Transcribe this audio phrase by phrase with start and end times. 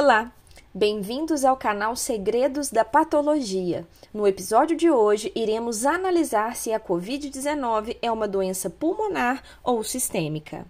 [0.00, 0.30] Olá,
[0.72, 3.84] bem-vindos ao canal Segredos da Patologia.
[4.14, 10.64] No episódio de hoje, iremos analisar se a Covid-19 é uma doença pulmonar ou sistêmica.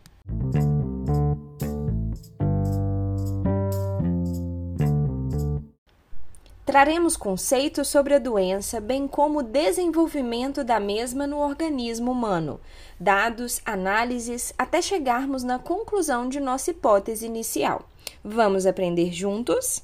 [6.68, 12.60] Traremos conceitos sobre a doença, bem como o desenvolvimento da mesma no organismo humano,
[13.00, 17.88] dados, análises, até chegarmos na conclusão de nossa hipótese inicial.
[18.22, 19.82] Vamos aprender juntos?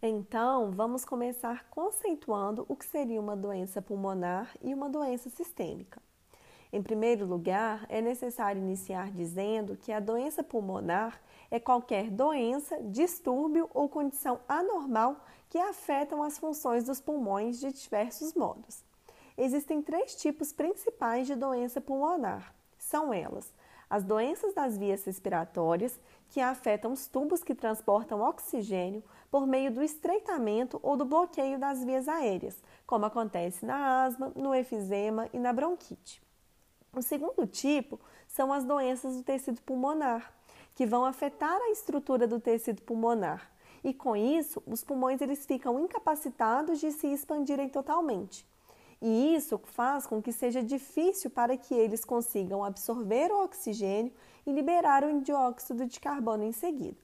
[0.00, 6.00] Então, vamos começar conceituando o que seria uma doença pulmonar e uma doença sistêmica.
[6.72, 11.20] Em primeiro lugar, é necessário iniciar dizendo que a doença pulmonar
[11.50, 15.16] é qualquer doença, distúrbio ou condição anormal
[15.48, 18.84] que afetam as funções dos pulmões de diversos modos.
[19.36, 22.54] Existem três tipos principais de doença pulmonar.
[22.78, 23.52] São elas:
[23.88, 29.82] as doenças das vias respiratórias, que afetam os tubos que transportam oxigênio por meio do
[29.82, 35.52] estreitamento ou do bloqueio das vias aéreas, como acontece na asma, no efizema e na
[35.52, 36.22] bronquite.
[36.92, 40.32] O segundo tipo são as doenças do tecido pulmonar,
[40.74, 43.50] que vão afetar a estrutura do tecido pulmonar.
[43.84, 48.44] E com isso, os pulmões eles ficam incapacitados de se expandirem totalmente.
[49.00, 54.12] E isso faz com que seja difícil para que eles consigam absorver o oxigênio
[54.44, 56.96] e liberar o dióxido de carbono em seguida.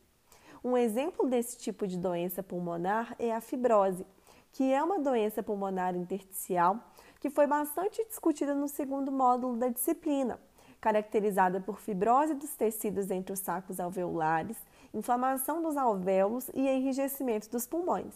[0.62, 4.04] Um exemplo desse tipo de doença pulmonar é a fibrose,
[4.52, 6.82] que é uma doença pulmonar intersticial
[7.20, 10.38] que foi bastante discutida no segundo módulo da disciplina,
[10.80, 14.56] caracterizada por fibrose dos tecidos entre os sacos alveolares,
[14.92, 18.14] inflamação dos alvéolos e enrijecimento dos pulmões.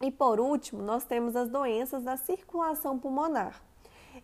[0.00, 3.60] E por último, nós temos as doenças da circulação pulmonar.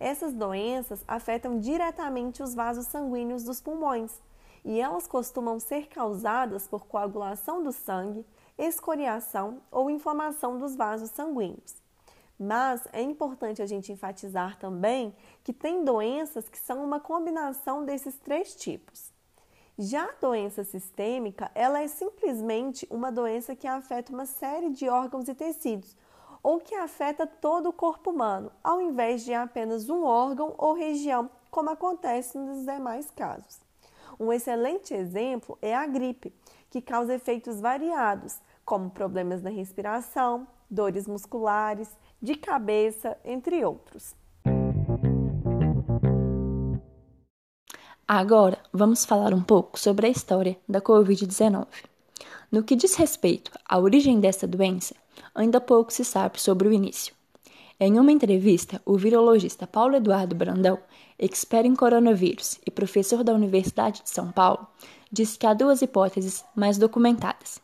[0.01, 4.21] Essas doenças afetam diretamente os vasos sanguíneos dos pulmões
[4.65, 8.27] e elas costumam ser causadas por coagulação do sangue,
[8.59, 11.86] escoriação ou inflamação dos vasos sanguíneos.
[12.39, 18.17] Mas é importante a gente enfatizar também que tem doenças que são uma combinação desses
[18.19, 19.11] três tipos.
[19.79, 25.29] Já a doença sistêmica, ela é simplesmente uma doença que afeta uma série de órgãos
[25.29, 25.97] e tecidos,
[26.43, 31.29] ou que afeta todo o corpo humano, ao invés de apenas um órgão ou região,
[31.51, 33.61] como acontece nos demais casos.
[34.19, 36.35] Um excelente exemplo é a gripe,
[36.71, 41.91] que causa efeitos variados, como problemas na respiração, dores musculares,
[42.27, 44.13] de cabeça, entre outros.
[48.07, 51.69] Agora, vamos falar um pouco sobre a história da Covid-19.
[52.51, 54.97] No que diz respeito à origem dessa doença,
[55.37, 57.15] ainda pouco se sabe sobre o início.
[57.79, 60.81] Em uma entrevista, o virologista Paulo Eduardo Brandão,
[61.17, 64.67] expert em coronavírus e professor da Universidade de São Paulo,
[65.13, 67.61] disse que há duas hipóteses mais documentadas.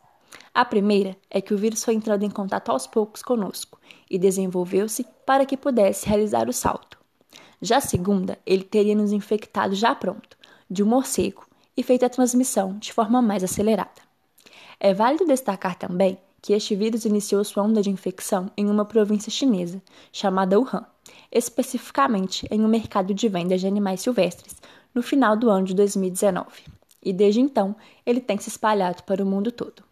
[0.55, 3.81] A primeira é que o vírus foi entrando em contato aos poucos conosco
[4.11, 6.99] e desenvolveu-se para que pudesse realizar o salto.
[7.61, 10.37] Já a segunda, ele teria nos infectado já pronto,
[10.71, 14.03] de um morcego, e feito a transmissão de forma mais acelerada.
[14.79, 19.31] É válido destacar também que este vírus iniciou sua onda de infecção em uma província
[19.31, 19.81] chinesa,
[20.13, 20.85] chamada Wuhan,
[21.31, 24.57] especificamente em um mercado de venda de animais silvestres,
[24.95, 26.65] no final do ano de 2019.
[27.03, 27.75] E desde então,
[28.05, 29.83] ele tem se espalhado para o mundo todo.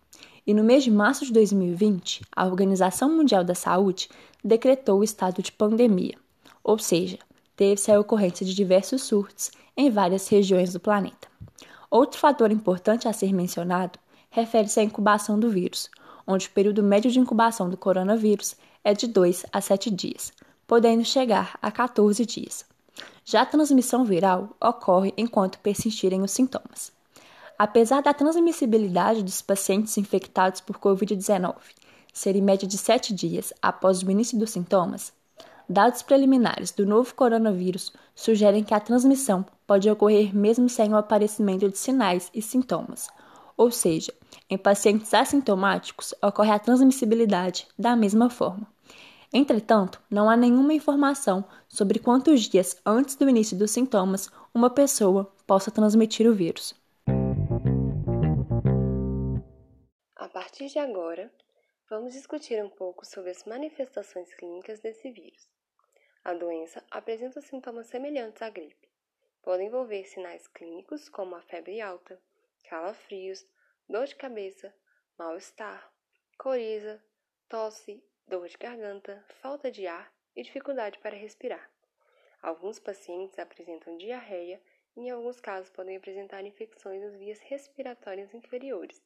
[0.50, 4.08] E no mês de março de 2020, a Organização Mundial da Saúde
[4.42, 6.18] decretou o estado de pandemia,
[6.64, 7.20] ou seja,
[7.54, 11.28] teve-se a ocorrência de diversos surtos em várias regiões do planeta.
[11.88, 13.96] Outro fator importante a ser mencionado
[14.28, 15.88] refere-se à incubação do vírus,
[16.26, 20.32] onde o período médio de incubação do coronavírus é de 2 a 7 dias,
[20.66, 22.64] podendo chegar a 14 dias.
[23.24, 26.90] Já a transmissão viral ocorre enquanto persistirem os sintomas.
[27.62, 31.56] Apesar da transmissibilidade dos pacientes infectados por Covid-19
[32.10, 35.12] ser em média de 7 dias após o início dos sintomas,
[35.68, 41.68] dados preliminares do novo coronavírus sugerem que a transmissão pode ocorrer mesmo sem o aparecimento
[41.68, 43.08] de sinais e sintomas,
[43.58, 44.14] ou seja,
[44.48, 48.66] em pacientes assintomáticos ocorre a transmissibilidade da mesma forma.
[49.30, 55.30] Entretanto, não há nenhuma informação sobre quantos dias antes do início dos sintomas uma pessoa
[55.46, 56.79] possa transmitir o vírus.
[60.50, 61.32] Partir de agora,
[61.88, 65.48] vamos discutir um pouco sobre as manifestações clínicas desse vírus.
[66.24, 68.88] A doença apresenta sintomas semelhantes à gripe.
[69.42, 72.20] Podem envolver sinais clínicos como a febre alta,
[72.64, 73.46] calafrios,
[73.88, 74.74] dor de cabeça,
[75.16, 75.88] mal-estar,
[76.36, 77.00] coriza,
[77.48, 81.70] tosse, dor de garganta, falta de ar e dificuldade para respirar.
[82.42, 84.60] Alguns pacientes apresentam diarreia
[84.96, 89.00] e, em alguns casos, podem apresentar infecções nas vias respiratórias inferiores,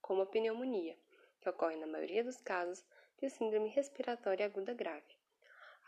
[0.00, 0.96] como a pneumonia,
[1.40, 2.84] que ocorre na maioria dos casos
[3.18, 5.16] de síndrome respiratória aguda grave.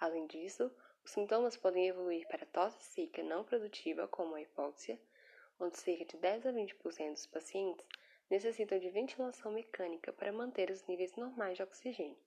[0.00, 0.70] Além disso,
[1.04, 5.00] os sintomas podem evoluir para tosse seca não produtiva, como a hipóxia,
[5.58, 7.86] onde cerca de 10 a 20% dos pacientes
[8.30, 12.18] necessitam de ventilação mecânica para manter os níveis normais de oxigênio.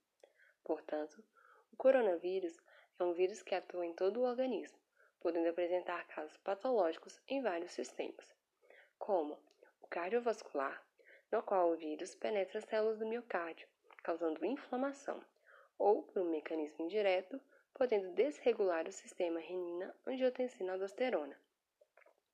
[0.63, 1.23] Portanto,
[1.71, 2.57] o coronavírus
[2.99, 4.77] é um vírus que atua em todo o organismo,
[5.19, 8.35] podendo apresentar casos patológicos em vários sistemas,
[8.97, 9.39] como
[9.79, 10.83] o cardiovascular,
[11.31, 13.67] no qual o vírus penetra as células do miocárdio,
[14.03, 15.23] causando inflamação,
[15.77, 17.39] ou, por um mecanismo indireto,
[17.73, 21.39] podendo desregular o sistema renina-angiotensina-aldosterona.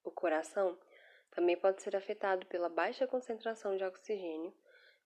[0.03, 0.77] O coração
[1.31, 4.53] também pode ser afetado pela baixa concentração de oxigênio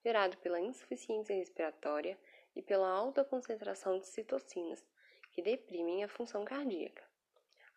[0.03, 2.17] gerado pela insuficiência respiratória
[2.55, 4.83] e pela alta concentração de citocinas,
[5.31, 7.03] que deprimem a função cardíaca.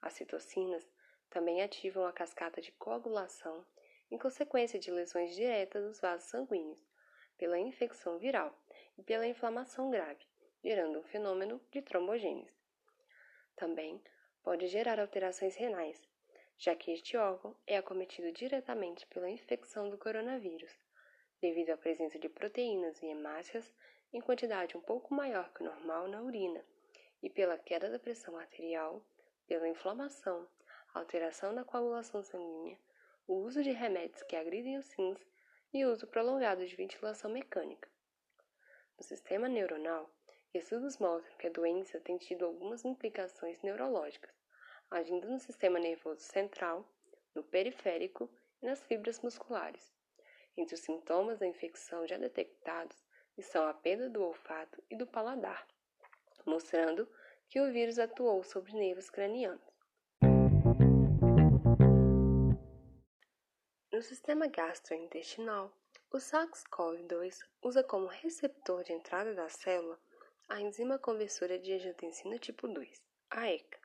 [0.01, 0.87] As citocinas
[1.31, 3.65] também ativam a cascata de coagulação
[4.15, 6.79] em consequência de lesões diretas dos vasos sanguíneos,
[7.37, 8.57] pela infecção viral
[8.97, 10.25] e pela inflamação grave,
[10.63, 12.55] gerando um fenômeno de trombogênese.
[13.57, 14.01] Também
[14.45, 16.01] pode gerar alterações renais,
[16.57, 20.73] já que este órgão é acometido diretamente pela infecção do coronavírus,
[21.41, 23.75] devido à presença de proteínas e hemácias
[24.13, 26.65] em quantidade um pouco maior que o normal na urina,
[27.21, 29.05] e pela queda da pressão arterial,
[29.49, 30.49] pela inflamação,
[30.95, 32.79] alteração da coagulação sanguínea,
[33.27, 35.19] o uso de remédios que agridem os rins
[35.73, 37.89] e o uso prolongado de ventilação mecânica.
[38.99, 40.11] No sistema neuronal,
[40.53, 44.35] estudos mostram que a doença tem tido algumas implicações neurológicas,
[44.91, 46.87] agindo no sistema nervoso central,
[47.35, 48.31] no periférico
[48.63, 49.93] e nas fibras musculares.
[50.57, 53.03] Entre os sintomas da infecção já detectados
[53.37, 55.67] estão a perda do olfato e do paladar,
[56.47, 57.09] mostrando
[57.49, 59.74] que o vírus atuou sobre nervos cranianos.
[64.05, 65.73] Sistema gastrointestinal,
[66.13, 69.99] o SARS-CoV-2 usa como receptor de entrada da célula
[70.49, 73.81] a enzima conversora de angiotensina tipo 2, a ECA.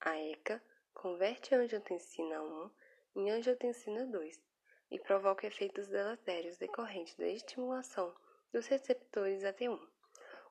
[0.00, 0.62] A ECA
[0.94, 2.70] converte a angiotensina 1
[3.16, 4.42] em angiotensina 2
[4.90, 8.14] e provoca efeitos deletérios decorrentes da estimulação
[8.52, 9.86] dos receptores AT1,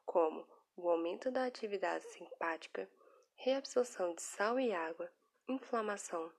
[0.05, 2.87] como o aumento da atividade simpática,
[3.33, 5.11] reabsorção de sal e água,
[5.47, 6.31] inflamação,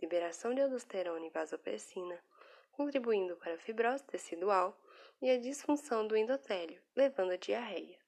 [0.00, 2.22] liberação de aldosterona e vasopressina,
[2.72, 4.78] contribuindo para a fibrose tecidual
[5.20, 7.98] e a disfunção do endotélio, levando à diarreia.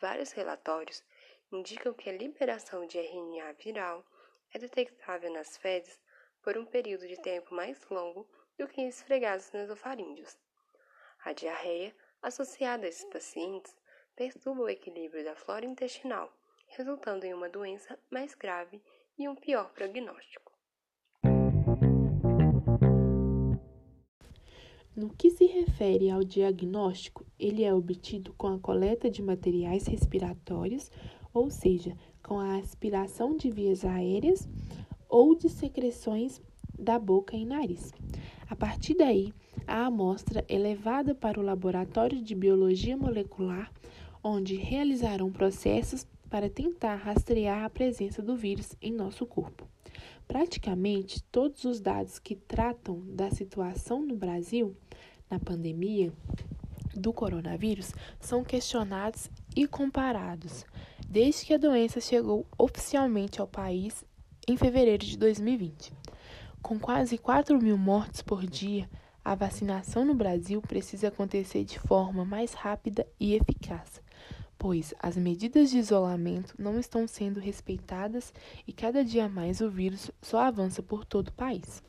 [0.00, 1.04] Vários relatórios
[1.52, 4.04] indicam que a liberação de RNA viral
[4.52, 6.00] é detectável nas fezes
[6.42, 8.28] por um período de tempo mais longo
[8.58, 10.38] do que esfregados nasofaríngeos.
[11.24, 13.74] A diarreia, associada a esses pacientes,
[14.14, 16.32] perturba o equilíbrio da flora intestinal,
[16.66, 18.82] resultando em uma doença mais grave
[19.18, 20.53] e um pior prognóstico.
[24.96, 30.90] No que se refere ao diagnóstico, ele é obtido com a coleta de materiais respiratórios
[31.34, 34.48] ou seja, com a aspiração de vias aéreas
[35.08, 36.40] ou de secreções
[36.78, 37.92] da boca e nariz.
[38.48, 39.34] A partir daí,
[39.66, 43.70] a amostra é levada para o laboratório de biologia molecular,
[44.22, 49.68] onde realizarão processos para tentar rastrear a presença do vírus em nosso corpo.
[50.26, 54.76] Praticamente todos os dados que tratam da situação no Brasil
[55.30, 56.12] na pandemia
[56.94, 60.64] do coronavírus são questionados e comparados
[61.08, 64.04] desde que a doença chegou oficialmente ao país
[64.48, 65.92] em fevereiro de 2020.
[66.62, 68.88] Com quase 4 mil mortes por dia,
[69.24, 74.02] a vacinação no Brasil precisa acontecer de forma mais rápida e eficaz,
[74.64, 78.32] pois as medidas de isolamento não estão sendo respeitadas
[78.66, 81.82] e cada dia mais o vírus só avança por todo o país.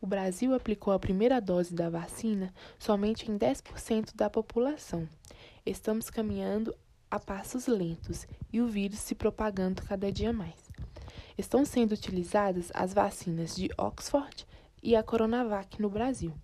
[0.00, 5.08] O Brasil aplicou a primeira dose da vacina somente em 10% da população.
[5.64, 6.74] Estamos caminhando
[7.08, 10.68] a passos lentos e o vírus se propagando cada dia mais.
[11.38, 14.44] Estão sendo utilizadas as vacinas de Oxford
[14.82, 16.34] e a Coronavac no Brasil.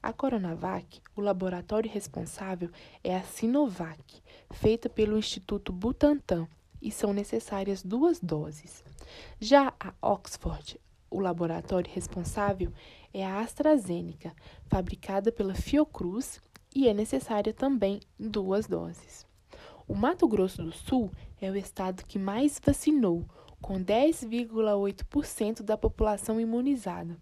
[0.00, 2.70] A Coronavac, o laboratório responsável
[3.02, 6.48] é a Sinovac, feita pelo Instituto Butantan,
[6.80, 8.84] e são necessárias duas doses.
[9.40, 12.72] Já a Oxford, o laboratório responsável
[13.12, 14.32] é a AstraZeneca,
[14.66, 16.40] fabricada pela Fiocruz,
[16.74, 19.26] e é necessária também duas doses.
[19.86, 23.24] O Mato Grosso do Sul é o estado que mais vacinou,
[23.60, 27.16] com 10,8% da população imunizada.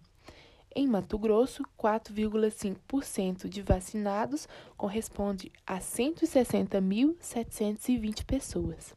[0.79, 8.93] Em Mato Grosso, 4,5% de vacinados corresponde a 160.720 pessoas.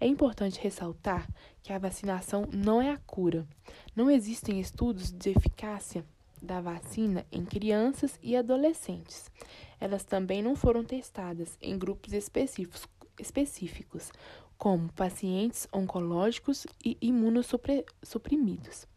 [0.00, 1.28] É importante ressaltar
[1.62, 3.46] que a vacinação não é a cura.
[3.94, 6.04] Não existem estudos de eficácia
[6.42, 9.30] da vacina em crianças e adolescentes.
[9.78, 14.10] Elas também não foram testadas em grupos específicos, específicos
[14.58, 18.88] como pacientes oncológicos e imunossuprimidos.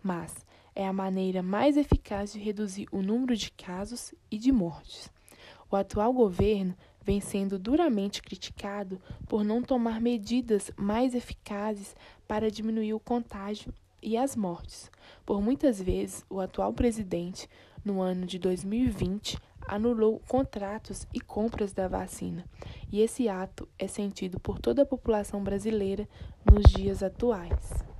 [0.00, 5.10] Mas é a maneira mais eficaz de reduzir o número de casos e de mortes.
[5.70, 12.94] O atual governo vem sendo duramente criticado por não tomar medidas mais eficazes para diminuir
[12.94, 14.90] o contágio e as mortes.
[15.24, 17.48] Por muitas vezes, o atual presidente,
[17.84, 22.44] no ano de 2020, anulou contratos e compras da vacina,
[22.90, 26.08] e esse ato é sentido por toda a população brasileira
[26.44, 27.91] nos dias atuais.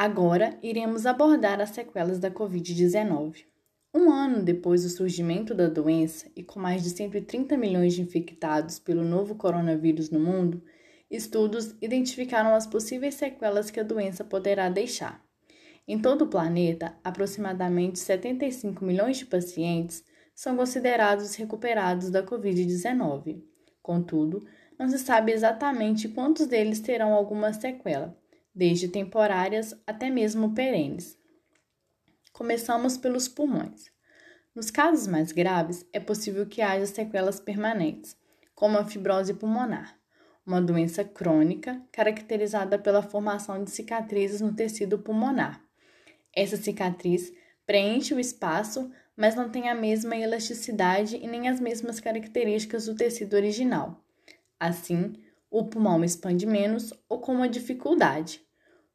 [0.00, 3.46] Agora iremos abordar as sequelas da Covid-19.
[3.92, 8.78] Um ano depois do surgimento da doença e com mais de 130 milhões de infectados
[8.78, 10.62] pelo novo coronavírus no mundo,
[11.10, 15.20] estudos identificaram as possíveis sequelas que a doença poderá deixar.
[15.84, 23.42] Em todo o planeta, aproximadamente 75 milhões de pacientes são considerados recuperados da Covid-19.
[23.82, 24.46] Contudo,
[24.78, 28.16] não se sabe exatamente quantos deles terão alguma sequela,
[28.54, 31.18] desde temporárias até mesmo perenes.
[32.32, 33.90] Começamos pelos pulmões.
[34.54, 38.16] Nos casos mais graves, é possível que haja sequelas permanentes,
[38.54, 39.96] como a fibrose pulmonar,
[40.44, 45.62] uma doença crônica caracterizada pela formação de cicatrizes no tecido pulmonar.
[46.34, 47.32] Essa cicatriz
[47.66, 52.94] preenche o espaço, mas não tem a mesma elasticidade e nem as mesmas características do
[52.94, 54.04] tecido original.
[54.58, 55.12] Assim,
[55.50, 58.40] o pulmão expande menos ou com uma dificuldade,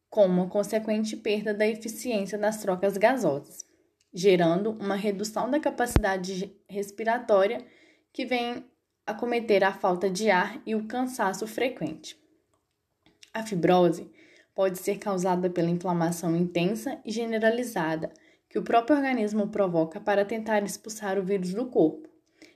[0.09, 3.65] com uma consequente perda da eficiência das trocas gasosas,
[4.13, 7.65] gerando uma redução da capacidade respiratória
[8.11, 8.63] que vem
[9.05, 12.15] a cometer a falta de ar e o cansaço frequente.
[13.33, 14.09] A fibrose
[14.53, 18.13] pode ser causada pela inflamação intensa e generalizada
[18.47, 22.07] que o próprio organismo provoca para tentar expulsar o vírus do corpo.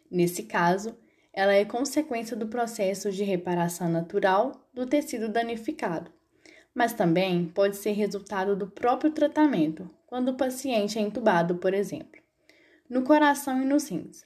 [0.10, 0.96] Nesse caso,
[1.38, 6.12] ela é consequência do processo de reparação natural do tecido danificado
[6.78, 12.22] mas também pode ser resultado do próprio tratamento, quando o paciente é entubado, por exemplo.
[12.88, 14.24] No coração e nos rins.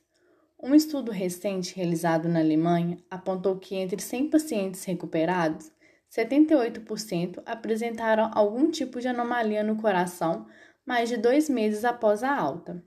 [0.62, 5.72] Um estudo recente realizado na Alemanha apontou que entre 100 pacientes recuperados,
[6.14, 10.46] 78% apresentaram algum tipo de anomalia no coração
[10.86, 12.84] mais de dois meses após a alta,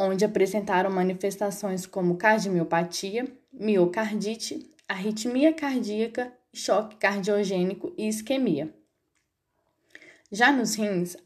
[0.00, 8.74] onde apresentaram manifestações como cardiomiopatia, miocardite, arritmia cardíaca choque cardiogênico e isquemia.
[10.32, 11.16] Já nos rins,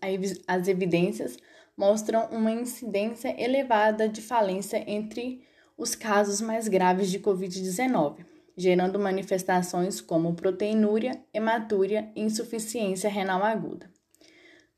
[0.47, 1.39] as evidências
[1.77, 5.45] mostram uma incidência elevada de falência entre
[5.79, 8.25] os casos mais graves de Covid-19,
[8.57, 13.89] gerando manifestações como proteinúria, hematúria e insuficiência renal aguda.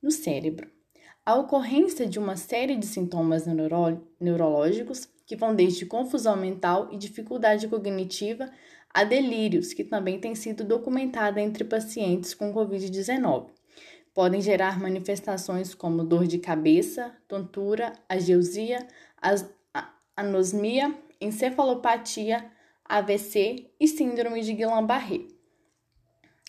[0.03, 0.71] No cérebro,
[1.27, 6.97] a ocorrência de uma série de sintomas neuro neurológicos que vão desde confusão mental e
[6.97, 8.49] dificuldade cognitiva
[8.95, 13.49] a delírios, que também tem sido documentada entre pacientes com Covid-19.
[14.15, 18.87] Podem gerar manifestações como dor de cabeça, tontura, ageusia,
[20.17, 22.49] anosmia, encefalopatia,
[22.85, 25.27] AVC e síndrome de Guillain-Barré.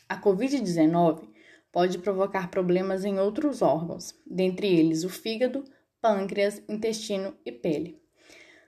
[0.07, 1.36] A Covid-19
[1.71, 5.63] pode provocar problemas em outros órgãos, dentre eles o fígado,
[6.01, 8.01] pâncreas, intestino e pele.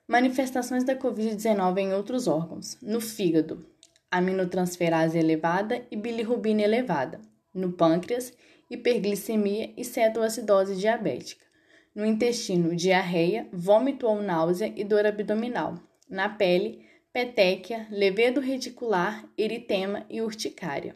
[0.07, 2.77] Manifestações da Covid-19 em outros órgãos.
[2.81, 3.65] No fígado,
[4.09, 7.21] aminotransferase elevada e bilirrubina elevada.
[7.53, 8.33] No pâncreas,
[8.69, 11.45] hiperglicemia e cetoacidose diabética.
[11.93, 15.75] No intestino, diarreia, vômito ou náusea e dor abdominal.
[16.09, 20.95] Na pele, petéquia, levedo reticular, eritema e urticária.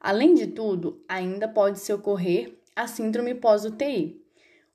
[0.00, 4.20] Além de tudo, ainda pode se ocorrer a síndrome pós-UTI,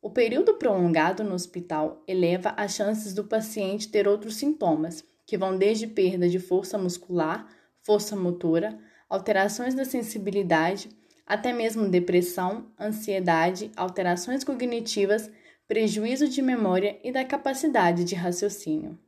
[0.05, 5.57] o período prolongado no hospital eleva as chances do paciente ter outros sintomas, que vão
[5.57, 7.47] desde perda de força muscular,
[7.81, 8.77] força motora,
[9.09, 10.89] alterações da sensibilidade,
[11.25, 15.27] até mesmo depressão, ansiedade, alterações cognitivas,
[15.67, 18.99] prejuízo de memória e da capacidade de raciocínio.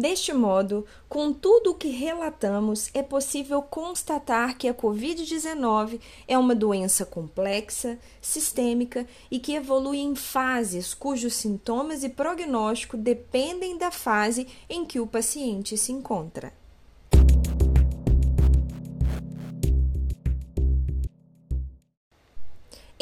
[0.00, 6.54] Deste modo, com tudo o que relatamos, é possível constatar que a Covid-19 é uma
[6.54, 14.48] doença complexa, sistêmica e que evolui em fases cujos sintomas e prognóstico dependem da fase
[14.70, 16.59] em que o paciente se encontra.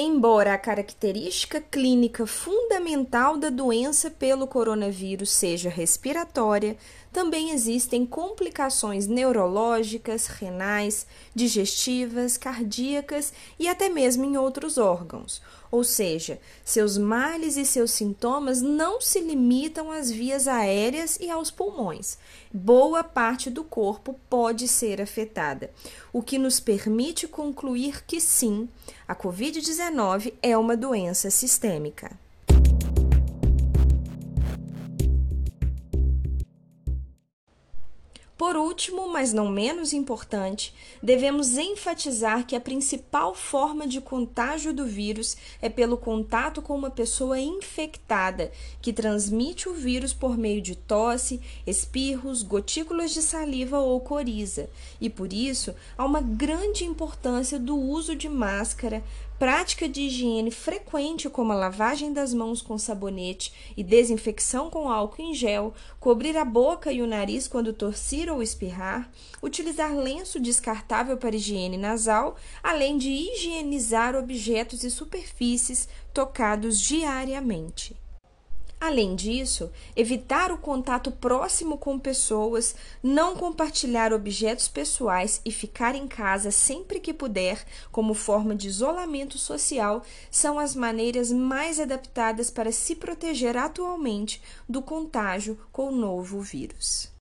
[0.00, 6.76] Embora a característica clínica fundamental da doença pelo coronavírus seja respiratória,
[7.12, 15.40] também existem complicações neurológicas, renais, digestivas, cardíacas e até mesmo em outros órgãos.
[15.70, 21.50] Ou seja, seus males e seus sintomas não se limitam às vias aéreas e aos
[21.50, 22.18] pulmões.
[22.52, 25.70] Boa parte do corpo pode ser afetada,
[26.12, 28.68] o que nos permite concluir que sim,
[29.06, 32.27] a Covid-19 é uma doença sistêmica.
[38.38, 44.86] Por último, mas não menos importante, devemos enfatizar que a principal forma de contágio do
[44.86, 50.76] vírus é pelo contato com uma pessoa infectada, que transmite o vírus por meio de
[50.76, 54.70] tosse, espirros, gotículas de saliva ou coriza.
[55.00, 59.02] E por isso, há uma grande importância do uso de máscara,
[59.38, 65.22] prática de higiene frequente, como a lavagem das mãos com sabonete e desinfecção com álcool
[65.22, 69.10] em gel, cobrir a boca e o nariz quando tossir ou espirrar,
[69.42, 77.96] utilizar lenço descartável para higiene nasal, além de higienizar objetos e superfícies tocados diariamente.
[78.80, 86.06] Além disso, evitar o contato próximo com pessoas, não compartilhar objetos pessoais e ficar em
[86.06, 92.70] casa sempre que puder, como forma de isolamento social, são as maneiras mais adaptadas para
[92.70, 97.12] se proteger atualmente do contágio com o novo vírus.